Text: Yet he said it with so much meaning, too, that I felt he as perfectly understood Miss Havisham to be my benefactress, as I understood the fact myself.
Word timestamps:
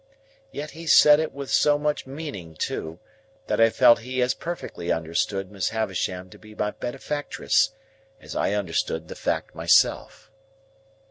Yet 0.51 0.71
he 0.71 0.87
said 0.87 1.19
it 1.19 1.31
with 1.31 1.51
so 1.51 1.77
much 1.77 2.07
meaning, 2.07 2.55
too, 2.55 2.97
that 3.45 3.61
I 3.61 3.69
felt 3.69 3.99
he 3.99 4.19
as 4.23 4.33
perfectly 4.33 4.91
understood 4.91 5.51
Miss 5.51 5.69
Havisham 5.69 6.31
to 6.31 6.39
be 6.39 6.55
my 6.55 6.71
benefactress, 6.71 7.69
as 8.19 8.35
I 8.35 8.53
understood 8.53 9.09
the 9.09 9.15
fact 9.15 9.53
myself. 9.53 10.31